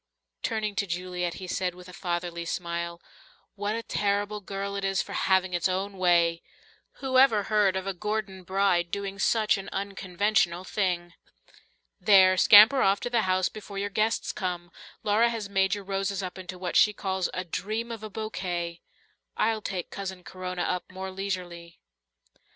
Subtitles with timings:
[0.41, 2.99] Turning to Juliet, he said with a fatherly smile,
[3.53, 6.41] "What a terrible girl it is for having its own way!
[6.93, 11.13] Who ever heard of a Gordon bride doing such an unconventional thing?
[11.99, 14.71] There, scamper off to the house before your guests come.
[15.03, 18.81] Laura has made your roses up into what she calls 'a dream of a bouquet,'
[19.37, 21.79] I'll take Cousin Corona up more leisurely."